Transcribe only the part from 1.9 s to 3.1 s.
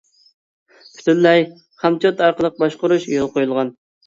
چوت ئارقىلىق باشقۇرۇش